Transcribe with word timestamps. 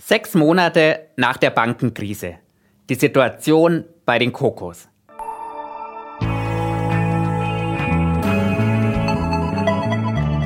Sechs 0.00 0.34
Monate 0.34 1.08
nach 1.16 1.38
der 1.38 1.50
Bankenkrise. 1.50 2.36
Die 2.88 2.94
Situation 2.94 3.84
bei 4.06 4.20
den 4.20 4.32
Kokos. 4.32 4.88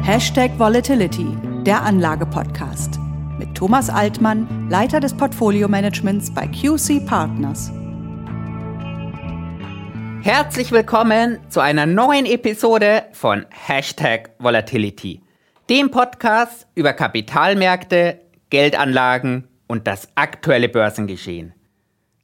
Hashtag 0.05 0.59
Volatility, 0.59 1.27
der 1.65 1.83
Anlage-Podcast. 1.83 2.99
Mit 3.39 3.55
Thomas 3.55 3.91
Altmann, 3.91 4.69
Leiter 4.71 5.01
des 5.01 5.15
Portfolio-Managements 5.15 6.33
bei 6.33 6.47
QC 6.47 7.05
Partners. 7.07 7.71
Herzlich 10.23 10.73
willkommen 10.73 11.39
zu 11.51 11.61
einer 11.61 11.85
neuen 11.85 12.25
Episode 12.25 13.05
von 13.13 13.45
Hashtag 13.51 14.31
Volatility, 14.39 15.21
dem 15.69 15.91
Podcast 15.91 16.67
über 16.75 16.95
Kapitalmärkte, 16.95 18.22
Geldanlagen 18.53 19.49
und 19.67 19.87
das 19.87 20.09
aktuelle 20.15 20.69
Börsengeschehen. 20.69 21.55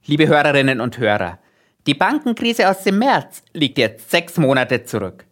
Liebe 0.04 0.28
Hörerinnen 0.28 0.78
und 0.78 0.98
Hörer, 0.98 1.38
die 1.86 1.94
Bankenkrise 1.94 2.68
aus 2.68 2.84
dem 2.84 2.98
März 2.98 3.42
liegt 3.54 3.78
jetzt 3.78 4.10
sechs 4.10 4.36
Monate 4.36 4.84
zurück. 4.84 5.24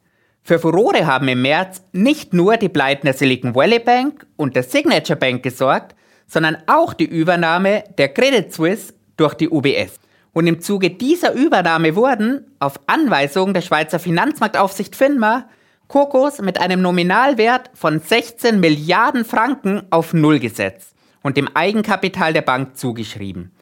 Für 0.42 0.58
Furore 0.58 1.04
haben 1.06 1.28
im 1.28 1.42
März 1.42 1.82
nicht 1.92 2.32
nur 2.32 2.56
die 2.56 2.70
Pleiten 2.70 3.04
der 3.04 3.12
Silicon 3.12 3.54
Valley 3.54 3.78
Bank 3.78 4.26
und 4.36 4.56
der 4.56 4.62
Signature 4.62 5.18
Bank 5.18 5.42
gesorgt, 5.42 5.94
sondern 6.26 6.56
auch 6.66 6.94
die 6.94 7.04
Übernahme 7.04 7.84
der 7.98 8.08
Credit 8.08 8.50
Suisse 8.50 8.94
durch 9.18 9.34
die 9.34 9.50
UBS. 9.50 10.00
Und 10.32 10.46
im 10.46 10.62
Zuge 10.62 10.88
dieser 10.88 11.34
Übernahme 11.34 11.94
wurden, 11.94 12.46
auf 12.58 12.80
Anweisung 12.86 13.52
der 13.52 13.60
Schweizer 13.60 13.98
Finanzmarktaufsicht 13.98 14.96
FINMA, 14.96 15.46
Kokos 15.88 16.40
mit 16.40 16.60
einem 16.60 16.82
Nominalwert 16.82 17.70
von 17.74 18.00
16 18.00 18.58
Milliarden 18.58 19.24
Franken 19.24 19.82
auf 19.90 20.12
Null 20.12 20.40
gesetzt 20.40 20.94
und 21.22 21.36
dem 21.36 21.48
Eigenkapital 21.54 22.32
der 22.32 22.42
Bank 22.42 22.76
zugeschrieben. 22.76 23.52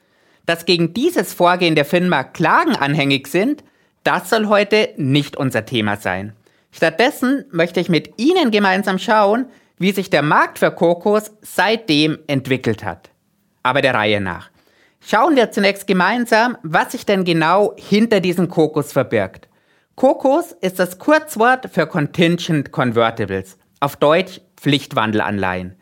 Dass 0.47 0.65
gegen 0.65 0.95
dieses 0.95 1.35
Vorgehen 1.35 1.75
der 1.75 1.85
FINMA 1.85 2.25
Klagen 2.25 2.77
anhängig 2.77 3.29
sind, 3.29 3.63
das 4.05 4.31
soll 4.31 4.47
heute 4.47 4.91
nicht 4.97 5.37
unser 5.37 5.67
Thema 5.67 5.97
sein. 5.97 6.33
Stattdessen 6.73 7.45
möchte 7.51 7.81
ich 7.81 7.89
mit 7.89 8.19
Ihnen 8.19 8.51
gemeinsam 8.51 8.99
schauen, 8.99 9.47
wie 9.79 9.93
sich 9.93 10.09
der 10.09 10.23
Markt 10.23 10.59
für 10.59 10.71
Kokos 10.71 11.33
seitdem 11.43 12.19
entwickelt 12.27 12.85
hat. 12.85 13.11
Aber 13.63 13.83
der 13.83 13.95
Reihe 13.95 14.21
nach. 14.21 14.51
Schauen 15.01 15.37
wir 15.37 15.51
zunächst 15.51 15.87
gemeinsam, 15.87 16.57
was 16.63 16.93
sich 16.93 17.05
denn 17.05 17.25
genau 17.25 17.75
hinter 17.77 18.21
diesen 18.21 18.49
Kokos 18.49 18.93
verbirgt. 18.93 19.49
Kokos 19.97 20.51
ist 20.61 20.81
das 20.81 20.99
Kurzwort 20.99 21.71
für 21.73 21.87
Contingent 21.87 22.73
Convertibles, 22.73 23.57
auf 23.79 23.95
Deutsch 23.95 24.41
Pflichtwandelanleihen. 24.57 25.77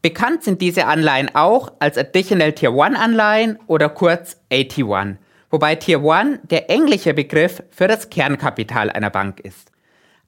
Bekannt 0.00 0.42
sind 0.42 0.62
diese 0.62 0.86
Anleihen 0.86 1.34
auch 1.34 1.72
als 1.78 1.98
Additional 1.98 2.54
Tier 2.54 2.70
1 2.70 2.98
Anleihen 2.98 3.58
oder 3.66 3.90
kurz 3.90 4.38
AT1, 4.50 5.16
wobei 5.50 5.74
Tier 5.74 6.00
1 6.00 6.38
der 6.44 6.70
englische 6.70 7.12
Begriff 7.12 7.62
für 7.68 7.88
das 7.88 8.08
Kernkapital 8.08 8.88
einer 8.88 9.10
Bank 9.10 9.40
ist. 9.40 9.70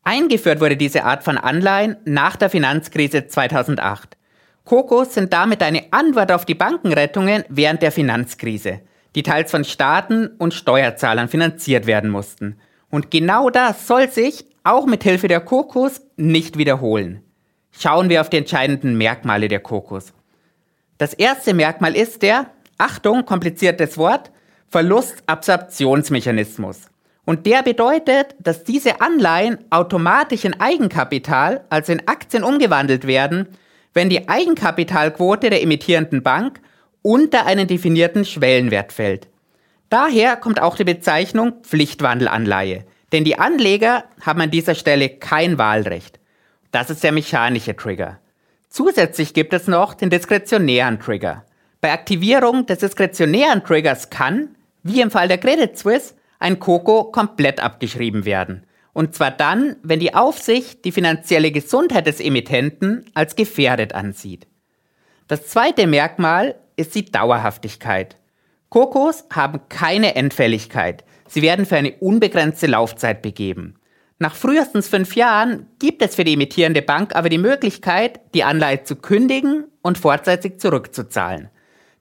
Eingeführt 0.05 0.61
wurde 0.61 0.77
diese 0.77 1.05
Art 1.05 1.25
von 1.25 1.39
Anleihen 1.39 1.97
nach 2.05 2.37
der 2.37 2.51
Finanzkrise 2.51 3.27
2008. 3.27 4.19
Kokos 4.67 5.15
sind 5.15 5.33
damit 5.33 5.63
eine 5.63 5.85
Antwort 5.93 6.31
auf 6.31 6.45
die 6.45 6.55
Bankenrettungen 6.55 7.45
während 7.49 7.81
der 7.81 7.91
Finanzkrise, 7.91 8.83
die 9.15 9.23
teils 9.23 9.51
von 9.51 9.65
Staaten 9.65 10.27
und 10.27 10.53
Steuerzahlern 10.53 11.29
finanziert 11.29 11.87
werden 11.87 12.11
mussten. 12.11 12.61
Und 12.91 13.11
genau 13.11 13.51
das 13.51 13.87
soll 13.87 14.11
sich, 14.11 14.45
auch 14.63 14.87
mit 14.87 15.03
Hilfe 15.03 15.29
der 15.29 15.41
Kokos, 15.41 16.03
nicht 16.17 16.59
wiederholen. 16.59 17.23
Schauen 17.71 18.09
wir 18.09 18.21
auf 18.21 18.29
die 18.29 18.39
entscheidenden 18.39 18.99
Merkmale 18.99 19.47
der 19.49 19.61
Kokos. 19.61 20.13
Das 20.99 21.15
erste 21.15 21.55
Merkmal 21.55 21.97
ist 21.97 22.23
der, 22.23 22.51
Achtung, 22.77 23.25
kompliziertes 23.25 23.97
Wort, 23.97 24.33
Verlustabsorptionsmechanismus. 24.69 26.89
Und 27.25 27.47
der 27.47 27.63
bedeutet, 27.63 28.35
dass 28.39 28.65
diese 28.65 29.01
Anleihen 29.01 29.59
automatisch 29.71 30.45
in 30.45 30.61
Eigenkapital, 30.61 31.65
also 31.71 31.93
in 31.93 32.07
Aktien 32.09 32.45
umgewandelt 32.45 33.07
werden, 33.07 33.49
wenn 33.95 34.11
die 34.11 34.29
Eigenkapitalquote 34.29 35.51
der 35.51 35.63
emittierenden 35.63 36.23
Bank 36.23 36.61
unter 37.03 37.47
einen 37.47 37.67
definierten 37.67 38.25
Schwellenwert 38.25 38.93
fällt. 38.93 39.29
Daher 39.91 40.37
kommt 40.37 40.63
auch 40.63 40.77
die 40.77 40.85
Bezeichnung 40.85 41.63
Pflichtwandelanleihe, 41.63 42.87
denn 43.13 43.25
die 43.25 43.39
Anleger 43.39 44.05
haben 44.21 44.41
an 44.41 44.51
dieser 44.51 44.77
Stelle 44.77 45.09
kein 45.09 45.59
Wahlrecht. 45.59 46.21
Das 46.71 46.91
ist 46.91 47.03
der 47.03 47.13
mechanische 47.13 47.77
Trigger. 47.77 48.21
Zusätzlich 48.69 49.35
gibt 49.35 49.53
es 49.53 49.67
noch 49.67 49.95
den 49.95 50.09
diskretionären 50.09 51.01
Trigger. 51.01 51.45
Bei 51.81 51.93
Aktivierung 51.93 52.67
des 52.67 52.79
diskretionären 52.79 53.65
Triggers 53.65 54.11
kann, 54.11 54.55
wie 54.85 55.01
im 55.01 55.11
Fall 55.11 55.27
der 55.27 55.39
Credit 55.39 55.77
Suisse, 55.77 56.15
ein 56.39 56.61
Koko 56.61 57.05
komplett 57.05 57.61
abgeschrieben 57.61 58.25
werden. 58.25 58.65
Und 58.93 59.15
zwar 59.17 59.33
dann, 59.33 59.77
wenn 59.83 59.99
die 59.99 60.15
Aufsicht 60.15 60.85
die 60.85 60.93
finanzielle 60.93 61.51
Gesundheit 61.51 62.07
des 62.07 62.21
Emittenten 62.21 63.07
als 63.15 63.35
gefährdet 63.35 63.95
ansieht. 63.95 64.47
Das 65.27 65.47
zweite 65.47 65.87
Merkmal 65.87 66.55
ist 66.77 66.95
die 66.95 67.11
Dauerhaftigkeit. 67.11 68.20
Kokos 68.71 69.25
haben 69.33 69.61
keine 69.69 70.15
Endfälligkeit. 70.15 71.05
Sie 71.27 71.43
werden 71.43 71.67
für 71.67 71.77
eine 71.77 71.93
unbegrenzte 71.99 72.69
Laufzeit 72.69 73.21
begeben. 73.21 73.75
Nach 74.21 74.37
frühestens 74.37 74.87
fünf 74.87 75.17
Jahren 75.17 75.67
gibt 75.81 76.03
es 76.03 76.15
für 76.15 76.23
die 76.23 76.35
emittierende 76.35 76.81
Bank 76.81 77.17
aber 77.17 77.29
die 77.29 77.39
Möglichkeit, 77.39 78.21
die 78.33 78.45
Anleihe 78.45 78.85
zu 78.85 78.95
kündigen 78.95 79.65
und 79.83 79.99
vorzeitig 79.99 80.61
zurückzuzahlen. 80.61 81.49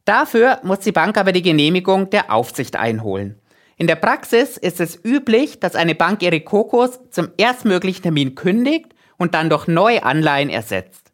Dafür 0.06 0.60
muss 0.62 0.80
die 0.80 0.92
Bank 0.92 1.18
aber 1.18 1.32
die 1.32 1.42
Genehmigung 1.42 2.12
der 2.12 2.32
Aufsicht 2.32 2.76
einholen. 2.76 3.40
In 3.78 3.88
der 3.88 3.96
Praxis 3.96 4.56
ist 4.58 4.80
es 4.80 5.04
üblich, 5.04 5.60
dass 5.60 5.76
eine 5.76 5.96
Bank 5.96 6.22
ihre 6.22 6.42
Kokos 6.42 7.00
zum 7.10 7.30
erstmöglichen 7.38 8.04
Termin 8.04 8.36
kündigt 8.36 8.94
und 9.18 9.34
dann 9.34 9.50
durch 9.50 9.68
neue 9.68 10.04
Anleihen 10.04 10.52
ersetzt. 10.52 11.12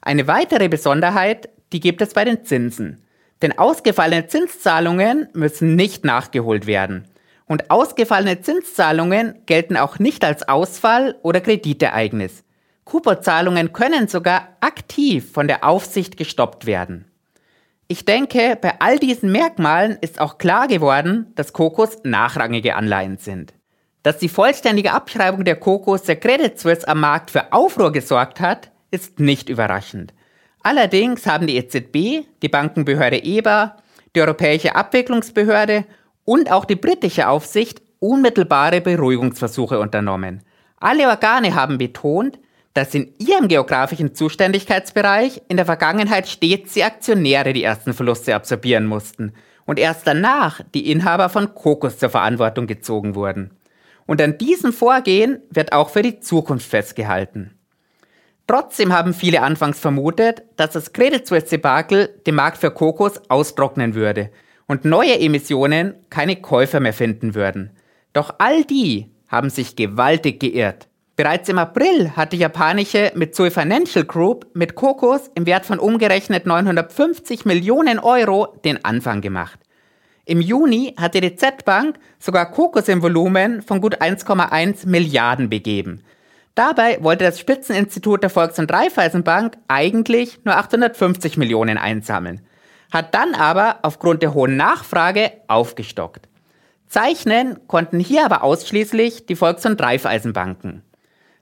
Eine 0.00 0.26
weitere 0.26 0.68
Besonderheit, 0.68 1.50
die 1.72 1.80
gibt 1.80 2.00
es 2.00 2.14
bei 2.14 2.24
den 2.24 2.44
Zinsen. 2.44 3.02
Denn 3.42 3.58
ausgefallene 3.58 4.26
Zinszahlungen 4.26 5.28
müssen 5.34 5.76
nicht 5.76 6.04
nachgeholt 6.04 6.66
werden. 6.66 7.04
Und 7.46 7.70
ausgefallene 7.70 8.40
Zinszahlungen 8.40 9.42
gelten 9.46 9.76
auch 9.76 9.98
nicht 9.98 10.24
als 10.24 10.48
Ausfall 10.48 11.16
oder 11.22 11.40
Kreditereignis. 11.40 12.42
Kupozahlungen 12.84 13.72
können 13.72 14.08
sogar 14.08 14.48
aktiv 14.60 15.30
von 15.32 15.48
der 15.48 15.64
Aufsicht 15.64 16.16
gestoppt 16.16 16.66
werden. 16.66 17.04
Ich 17.88 18.04
denke, 18.04 18.58
bei 18.60 18.80
all 18.80 18.98
diesen 18.98 19.30
Merkmalen 19.30 19.98
ist 20.00 20.20
auch 20.20 20.38
klar 20.38 20.66
geworden, 20.66 21.32
dass 21.36 21.52
Kokos 21.52 21.98
nachrangige 22.02 22.74
Anleihen 22.74 23.18
sind. 23.18 23.54
Dass 24.02 24.18
die 24.18 24.28
vollständige 24.28 24.92
Abschreibung 24.92 25.44
der 25.44 25.56
Kokos 25.56 26.02
der 26.02 26.16
Credit 26.16 26.58
Suisse 26.58 26.86
am 26.86 27.00
Markt 27.00 27.30
für 27.30 27.52
Aufruhr 27.52 27.92
gesorgt 27.92 28.40
hat, 28.40 28.70
ist 28.90 29.20
nicht 29.20 29.48
überraschend. 29.48 30.14
Allerdings 30.66 31.24
haben 31.26 31.46
die 31.46 31.58
EZB, 31.58 32.26
die 32.42 32.48
Bankenbehörde 32.48 33.22
EBA, 33.22 33.76
die 34.16 34.20
Europäische 34.20 34.74
Abwicklungsbehörde 34.74 35.84
und 36.24 36.50
auch 36.50 36.64
die 36.64 36.74
britische 36.74 37.28
Aufsicht 37.28 37.80
unmittelbare 38.00 38.80
Beruhigungsversuche 38.80 39.78
unternommen. 39.78 40.42
Alle 40.80 41.06
Organe 41.06 41.54
haben 41.54 41.78
betont, 41.78 42.40
dass 42.74 42.96
in 42.96 43.14
ihrem 43.18 43.46
geografischen 43.46 44.16
Zuständigkeitsbereich 44.16 45.40
in 45.46 45.56
der 45.56 45.66
Vergangenheit 45.66 46.26
stets 46.26 46.72
die 46.72 46.82
Aktionäre 46.82 47.52
die 47.52 47.62
ersten 47.62 47.94
Verluste 47.94 48.34
absorbieren 48.34 48.86
mussten 48.86 49.34
und 49.66 49.78
erst 49.78 50.04
danach 50.04 50.62
die 50.74 50.90
Inhaber 50.90 51.28
von 51.28 51.54
Kokos 51.54 51.96
zur 51.98 52.10
Verantwortung 52.10 52.66
gezogen 52.66 53.14
wurden. 53.14 53.52
Und 54.04 54.20
an 54.20 54.36
diesem 54.36 54.72
Vorgehen 54.72 55.38
wird 55.48 55.72
auch 55.72 55.90
für 55.90 56.02
die 56.02 56.18
Zukunft 56.18 56.68
festgehalten. 56.68 57.55
Trotzdem 58.46 58.92
haben 58.92 59.12
viele 59.12 59.42
anfangs 59.42 59.80
vermutet, 59.80 60.44
dass 60.56 60.70
das 60.70 60.92
Credit 60.92 61.26
Suisse 61.26 61.46
Debakel 61.46 62.08
den 62.26 62.36
Markt 62.36 62.58
für 62.58 62.70
Kokos 62.70 63.20
austrocknen 63.28 63.94
würde 63.94 64.30
und 64.66 64.84
neue 64.84 65.18
Emissionen 65.18 65.94
keine 66.10 66.36
Käufer 66.36 66.78
mehr 66.78 66.92
finden 66.92 67.34
würden. 67.34 67.70
Doch 68.12 68.34
all 68.38 68.64
die 68.64 69.10
haben 69.28 69.50
sich 69.50 69.74
gewaltig 69.74 70.40
geirrt. 70.40 70.88
Bereits 71.16 71.48
im 71.48 71.58
April 71.58 72.12
hat 72.14 72.32
die 72.32 72.38
japanische 72.38 73.10
Mitsui 73.14 73.50
Financial 73.50 74.04
Group 74.04 74.46
mit 74.54 74.74
Kokos 74.74 75.30
im 75.34 75.46
Wert 75.46 75.66
von 75.66 75.78
umgerechnet 75.78 76.46
950 76.46 77.46
Millionen 77.46 77.98
Euro 77.98 78.54
den 78.64 78.84
Anfang 78.84 79.22
gemacht. 79.22 79.58
Im 80.26 80.40
Juni 80.40 80.94
hatte 80.98 81.20
die 81.20 81.34
Z-Bank 81.34 81.98
sogar 82.18 82.50
Kokos 82.50 82.88
im 82.88 83.00
Volumen 83.02 83.62
von 83.62 83.80
gut 83.80 84.02
1,1 84.02 84.86
Milliarden 84.86 85.48
begeben. 85.48 86.02
Dabei 86.56 87.02
wollte 87.02 87.24
das 87.24 87.38
Spitzeninstitut 87.38 88.22
der 88.22 88.30
Volks- 88.30 88.58
und 88.58 88.72
Raiffeisenbank 88.72 89.58
eigentlich 89.68 90.42
nur 90.44 90.56
850 90.56 91.36
Millionen 91.36 91.76
einsammeln, 91.76 92.40
hat 92.90 93.14
dann 93.14 93.34
aber 93.34 93.80
aufgrund 93.82 94.22
der 94.22 94.32
hohen 94.32 94.56
Nachfrage 94.56 95.32
aufgestockt. 95.48 96.28
Zeichnen 96.88 97.58
konnten 97.66 98.00
hier 98.00 98.24
aber 98.24 98.42
ausschließlich 98.42 99.26
die 99.26 99.36
Volks- 99.36 99.66
und 99.66 99.78
Raiffeisenbanken. 99.82 100.82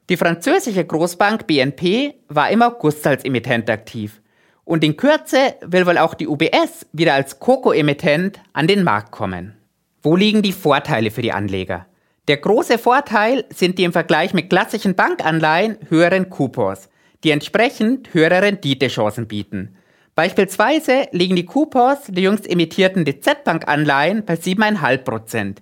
Die 0.09 0.17
französische 0.17 0.85
Großbank 0.85 1.47
BNP 1.47 2.15
war 2.29 2.51
im 2.51 2.63
August 2.63 3.07
als 3.07 3.25
Emittent 3.25 3.71
aktiv. 3.71 4.21
Und 4.65 4.83
in 4.83 4.97
Kürze 4.97 5.55
will 5.61 5.87
wohl 5.87 5.99
auch 5.99 6.15
die 6.15 6.27
UBS 6.27 6.87
wieder 6.93 7.15
als 7.15 7.39
Koko-Emittent 7.39 8.41
an 8.53 8.67
den 8.67 8.83
Markt 8.83 9.13
kommen. 9.13 9.55
Wo 10.03 10.17
liegen 10.17 10.43
die 10.43 10.53
Vorteile 10.53 11.13
für 11.13 11.23
die 11.23 11.33
Anleger? 11.33 11.87
Der 12.27 12.39
große 12.39 12.79
Vorteil 12.79 13.45
sind 13.51 13.79
die 13.79 13.85
im 13.85 13.93
Vergleich 13.93 14.33
mit 14.33 14.49
klassischen 14.49 14.95
Bankanleihen 14.95 15.77
höheren 15.91 16.31
Coupons, 16.31 16.89
die 17.23 17.31
entsprechend 17.31 18.15
höhere 18.15 18.41
Renditechancen 18.41 19.29
bieten. 19.29 19.77
Beispielsweise 20.15 21.09
liegen 21.11 21.37
die 21.37 21.45
Coupons 21.45 21.99
der 22.09 22.23
jüngst 22.23 22.49
emittierten 22.49 23.05
DZ-Bank-Anleihen 23.05 24.25
bei 24.25 24.35
7,5%. 24.35 25.57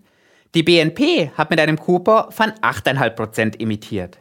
Die 0.54 0.62
BNP 0.62 1.32
hat 1.36 1.50
mit 1.50 1.58
einem 1.58 1.80
Coupon 1.80 2.30
von 2.30 2.50
8,5% 2.50 3.60
emittiert. 3.60 4.18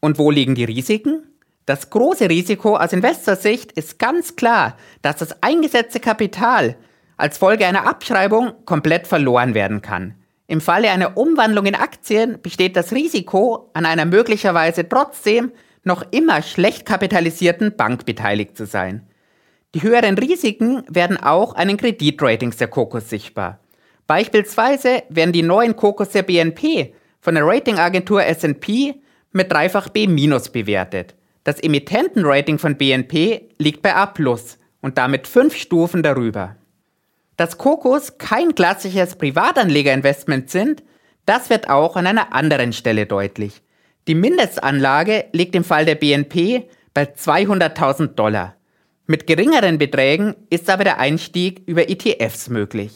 Und 0.00 0.18
wo 0.18 0.30
liegen 0.30 0.54
die 0.54 0.64
Risiken? 0.64 1.22
Das 1.64 1.88
große 1.88 2.28
Risiko 2.28 2.76
aus 2.76 2.92
Investorsicht 2.92 3.72
ist 3.72 3.98
ganz 3.98 4.36
klar, 4.36 4.76
dass 5.00 5.16
das 5.16 5.42
eingesetzte 5.42 6.00
Kapital 6.00 6.76
als 7.16 7.38
Folge 7.38 7.66
einer 7.66 7.86
Abschreibung 7.86 8.52
komplett 8.66 9.06
verloren 9.06 9.54
werden 9.54 9.80
kann. 9.80 10.16
Im 10.46 10.60
Falle 10.60 10.90
einer 10.90 11.16
Umwandlung 11.16 11.66
in 11.66 11.74
Aktien 11.74 12.40
besteht 12.42 12.76
das 12.76 12.92
Risiko, 12.92 13.70
an 13.74 13.86
einer 13.86 14.04
möglicherweise 14.04 14.88
trotzdem 14.88 15.52
noch 15.84 16.04
immer 16.10 16.42
schlecht 16.42 16.86
kapitalisierten 16.86 17.76
Bank 17.76 18.04
beteiligt 18.04 18.56
zu 18.56 18.66
sein. 18.66 19.06
Die 19.74 19.82
höheren 19.82 20.18
Risiken 20.18 20.82
werden 20.88 21.16
auch 21.16 21.54
an 21.54 21.68
den 21.68 21.76
Kreditratings 21.76 22.56
der 22.58 22.68
Kokos 22.68 23.08
sichtbar. 23.08 23.60
Beispielsweise 24.06 25.04
werden 25.08 25.32
die 25.32 25.42
neuen 25.42 25.76
Kokos 25.76 26.10
der 26.10 26.22
BNP 26.22 26.92
von 27.20 27.34
der 27.34 27.46
Ratingagentur 27.46 28.24
S&P 28.24 28.96
mit 29.30 29.50
dreifach 29.50 29.88
B- 29.88 30.06
bewertet. 30.06 31.14
Das 31.44 31.60
Emittentenrating 31.60 32.58
von 32.58 32.76
BNP 32.76 33.48
liegt 33.58 33.80
bei 33.80 33.94
A+, 33.96 34.12
und 34.82 34.98
damit 34.98 35.26
fünf 35.26 35.56
Stufen 35.56 36.02
darüber. 36.02 36.56
Dass 37.42 37.58
Kokos 37.58 38.18
kein 38.18 38.54
klassisches 38.54 39.16
Privatanlegerinvestment 39.16 40.48
sind, 40.48 40.84
das 41.26 41.50
wird 41.50 41.68
auch 41.68 41.96
an 41.96 42.06
einer 42.06 42.32
anderen 42.32 42.72
Stelle 42.72 43.04
deutlich. 43.04 43.62
Die 44.06 44.14
Mindestanlage 44.14 45.24
liegt 45.32 45.56
im 45.56 45.64
Fall 45.64 45.84
der 45.84 45.96
BNP 45.96 46.68
bei 46.94 47.02
200.000 47.02 48.14
Dollar. 48.14 48.54
Mit 49.08 49.26
geringeren 49.26 49.78
Beträgen 49.78 50.36
ist 50.50 50.70
aber 50.70 50.84
der 50.84 51.00
Einstieg 51.00 51.64
über 51.66 51.90
ETFs 51.90 52.48
möglich. 52.48 52.92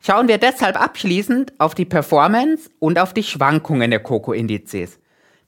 Schauen 0.00 0.28
wir 0.28 0.36
deshalb 0.36 0.78
abschließend 0.78 1.54
auf 1.58 1.74
die 1.74 1.86
Performance 1.86 2.68
und 2.80 2.98
auf 2.98 3.14
die 3.14 3.22
Schwankungen 3.22 3.90
der 3.90 4.00
Coco-Indizes. 4.00 4.98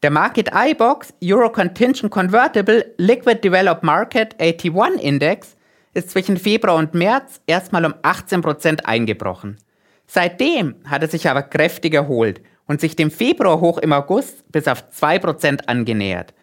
Der 0.02 0.10
Market 0.10 0.48
iBox 0.54 1.12
Euro 1.22 1.52
Contingent 1.52 2.10
Convertible 2.10 2.94
Liquid 2.96 3.42
Developed 3.44 3.82
Market 3.82 4.34
81 4.40 4.98
Index 5.04 5.58
ist 5.94 6.10
zwischen 6.10 6.36
Februar 6.36 6.76
und 6.76 6.94
März 6.94 7.40
erstmal 7.46 7.84
um 7.84 7.94
18% 7.94 8.84
eingebrochen. 8.84 9.58
Seitdem 10.06 10.76
hat 10.84 11.02
er 11.02 11.08
sich 11.08 11.28
aber 11.28 11.42
kräftig 11.42 11.94
erholt 11.94 12.40
und 12.66 12.80
sich 12.80 12.96
dem 12.96 13.10
Februarhoch 13.10 13.78
im 13.78 13.92
August 13.92 14.50
bis 14.52 14.68
auf 14.68 14.84
2% 14.92 15.66
angenähert. 15.66 16.34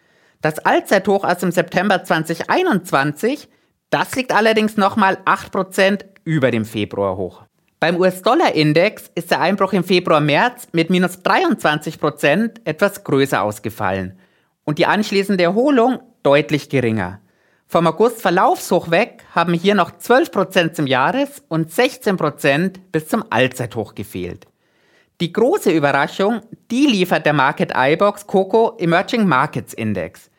Das 0.41 0.59
Allzeithoch 0.59 1.23
aus 1.23 1.39
dem 1.39 1.51
September 1.51 2.03
2021, 2.03 3.49
das 3.89 4.15
liegt 4.15 4.33
allerdings 4.33 4.77
nochmal 4.77 5.17
8% 5.25 6.05
über 6.23 6.51
dem 6.51 6.65
Februarhoch. 6.65 7.43
Beim 7.79 7.97
US-Dollar-Index 7.97 9.11
ist 9.15 9.31
der 9.31 9.39
Einbruch 9.39 9.71
im 9.73 9.83
Februar-März 9.83 10.69
mit 10.71 10.89
minus 10.89 11.19
23% 11.19 12.61
etwas 12.65 13.03
größer 13.03 13.41
ausgefallen 13.41 14.17
und 14.65 14.79
die 14.79 14.85
anschließende 14.85 15.43
Erholung 15.43 15.99
deutlich 16.23 16.69
geringer. 16.69 17.21
Vom 17.69 17.85
August-Verlaufshoch 17.85 18.91
weg 18.91 19.25
haben 19.35 19.53
hier 19.53 19.75
noch 19.75 19.91
12% 19.91 20.71
zum 20.71 20.87
Jahres- 20.87 21.43
und 21.49 21.69
16% 21.69 22.75
bis 22.93 23.09
zum 23.09 23.25
Allzeithoch 23.29 23.93
gefehlt. 23.93 24.47
Die 25.19 25.33
große 25.33 25.71
Überraschung, 25.71 26.43
die 26.71 26.85
liefert 26.85 27.25
der 27.25 27.33
Market 27.33 27.73
iBox 27.75 28.25
Coco 28.25 28.77
Emerging 28.77 29.27
Markets 29.27 29.73
Index. 29.73 30.31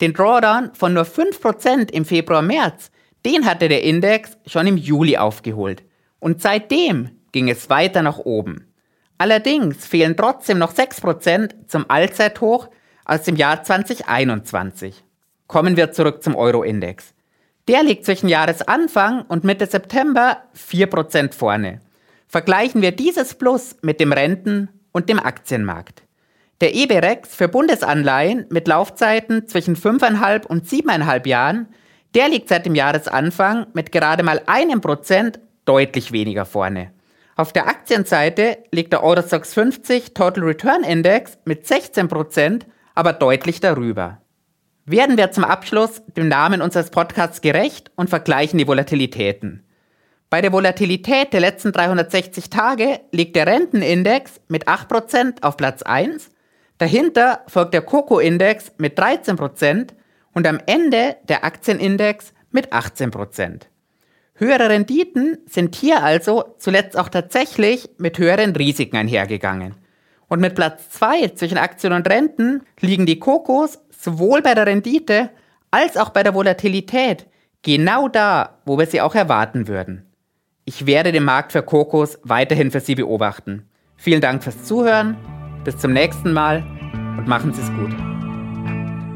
Den 0.00 0.12
Drawdown 0.12 0.74
von 0.74 0.94
nur 0.94 1.02
5% 1.02 1.90
im 1.90 2.04
Februar-März, 2.04 2.92
den 3.24 3.46
hatte 3.46 3.68
der 3.68 3.82
Index 3.82 4.36
schon 4.46 4.68
im 4.68 4.76
Juli 4.76 5.16
aufgeholt. 5.16 5.82
Und 6.20 6.40
seitdem 6.40 7.10
ging 7.32 7.50
es 7.50 7.68
weiter 7.68 8.02
nach 8.02 8.18
oben. 8.18 8.72
Allerdings 9.18 9.84
fehlen 9.84 10.16
trotzdem 10.16 10.58
noch 10.58 10.72
6% 10.72 11.66
zum 11.66 11.86
Allzeithoch 11.88 12.68
aus 13.04 13.22
dem 13.22 13.34
Jahr 13.34 13.64
2021. 13.64 15.02
Kommen 15.46 15.76
wir 15.76 15.92
zurück 15.92 16.22
zum 16.22 16.34
Euro-Index. 16.34 17.14
Der 17.68 17.82
liegt 17.82 18.04
zwischen 18.04 18.28
Jahresanfang 18.28 19.22
und 19.22 19.44
Mitte 19.44 19.66
September 19.66 20.42
4% 20.56 21.34
vorne. 21.34 21.80
Vergleichen 22.28 22.82
wir 22.82 22.92
dieses 22.92 23.34
Plus 23.34 23.76
mit 23.82 24.00
dem 24.00 24.12
Renten- 24.12 24.68
und 24.92 25.08
dem 25.08 25.18
Aktienmarkt. 25.18 26.02
Der 26.60 26.74
EBREX 26.74 27.34
für 27.34 27.48
Bundesanleihen 27.48 28.46
mit 28.50 28.66
Laufzeiten 28.66 29.46
zwischen 29.46 29.76
5,5 29.76 30.46
und 30.46 30.66
7,5 30.66 31.26
Jahren, 31.28 31.68
der 32.14 32.28
liegt 32.28 32.48
seit 32.48 32.66
dem 32.66 32.74
Jahresanfang 32.74 33.66
mit 33.74 33.92
gerade 33.92 34.22
mal 34.22 34.40
einem 34.46 34.80
Prozent 34.80 35.38
deutlich 35.66 36.12
weniger 36.12 36.46
vorne. 36.46 36.92
Auf 37.36 37.52
der 37.52 37.68
Aktienseite 37.68 38.58
liegt 38.72 38.94
der 38.94 39.04
Eurostox 39.04 39.52
50 39.52 40.14
Total 40.14 40.42
Return 40.42 40.82
Index 40.82 41.36
mit 41.44 41.66
16%, 41.66 42.62
aber 42.94 43.12
deutlich 43.12 43.60
darüber. 43.60 44.22
Werden 44.88 45.16
wir 45.16 45.32
zum 45.32 45.42
Abschluss 45.42 46.00
dem 46.16 46.28
Namen 46.28 46.62
unseres 46.62 46.90
Podcasts 46.90 47.40
gerecht 47.40 47.90
und 47.96 48.08
vergleichen 48.08 48.56
die 48.56 48.68
Volatilitäten. 48.68 49.64
Bei 50.30 50.40
der 50.40 50.52
Volatilität 50.52 51.32
der 51.32 51.40
letzten 51.40 51.72
360 51.72 52.50
Tage 52.50 53.00
liegt 53.10 53.34
der 53.34 53.48
Rentenindex 53.48 54.40
mit 54.46 54.68
8% 54.68 55.42
auf 55.42 55.56
Platz 55.56 55.82
1, 55.82 56.30
dahinter 56.78 57.40
folgt 57.48 57.74
der 57.74 57.82
Coco-Index 57.82 58.74
mit 58.78 58.96
13% 58.96 59.88
und 60.32 60.46
am 60.46 60.60
Ende 60.66 61.16
der 61.28 61.44
Aktienindex 61.44 62.32
mit 62.52 62.72
18%. 62.72 63.62
Höhere 64.34 64.68
Renditen 64.68 65.38
sind 65.46 65.74
hier 65.74 66.04
also 66.04 66.54
zuletzt 66.58 66.96
auch 66.96 67.08
tatsächlich 67.08 67.90
mit 67.98 68.18
höheren 68.18 68.54
Risiken 68.54 68.98
einhergegangen. 68.98 69.74
Und 70.28 70.40
mit 70.40 70.54
Platz 70.54 70.90
2 70.90 71.28
zwischen 71.28 71.58
Aktien 71.58 71.92
und 71.92 72.08
Renten 72.08 72.62
liegen 72.80 73.06
die 73.06 73.18
Kokos 73.18 73.78
sowohl 74.00 74.42
bei 74.42 74.54
der 74.54 74.66
Rendite 74.66 75.30
als 75.70 75.96
auch 75.96 76.10
bei 76.10 76.22
der 76.22 76.34
Volatilität 76.34 77.26
genau 77.62 78.08
da, 78.08 78.58
wo 78.64 78.78
wir 78.78 78.86
sie 78.86 79.00
auch 79.00 79.14
erwarten 79.14 79.68
würden. 79.68 80.06
Ich 80.64 80.86
werde 80.86 81.12
den 81.12 81.24
Markt 81.24 81.52
für 81.52 81.62
Kokos 81.62 82.18
weiterhin 82.24 82.70
für 82.70 82.80
Sie 82.80 82.94
beobachten. 82.96 83.68
Vielen 83.96 84.20
Dank 84.20 84.42
fürs 84.42 84.64
Zuhören, 84.64 85.16
bis 85.64 85.78
zum 85.78 85.92
nächsten 85.92 86.32
Mal 86.32 86.64
und 87.16 87.28
machen 87.28 87.52
Sie 87.52 87.62
es 87.62 87.68
gut. 87.68 87.94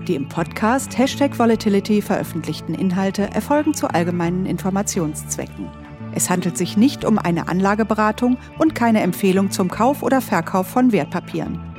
Die 0.06 0.14
im 0.14 0.28
Podcast 0.28 0.96
Hashtag 0.96 1.38
Volatility 1.38 2.02
veröffentlichten 2.02 2.74
Inhalte 2.74 3.22
erfolgen 3.22 3.74
zu 3.74 3.88
allgemeinen 3.88 4.46
Informationszwecken. 4.46 5.68
Es 6.14 6.30
handelt 6.30 6.56
sich 6.56 6.76
nicht 6.76 7.04
um 7.04 7.18
eine 7.18 7.48
Anlageberatung 7.48 8.36
und 8.58 8.74
keine 8.74 9.02
Empfehlung 9.02 9.50
zum 9.50 9.70
Kauf 9.70 10.02
oder 10.02 10.20
Verkauf 10.20 10.66
von 10.66 10.92
Wertpapieren. 10.92 11.69